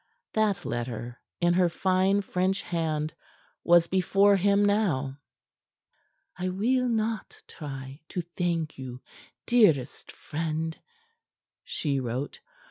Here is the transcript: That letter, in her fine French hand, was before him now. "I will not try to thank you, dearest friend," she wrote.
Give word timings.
That 0.33 0.65
letter, 0.65 1.21
in 1.41 1.53
her 1.53 1.69
fine 1.69 2.21
French 2.23 2.63
hand, 2.63 3.13
was 3.63 3.85
before 3.85 4.35
him 4.35 4.65
now. 4.65 5.19
"I 6.35 6.49
will 6.49 6.89
not 6.89 7.39
try 7.47 8.01
to 8.09 8.21
thank 8.23 8.79
you, 8.79 8.99
dearest 9.45 10.11
friend," 10.11 10.75
she 11.63 11.99
wrote. 11.99 12.39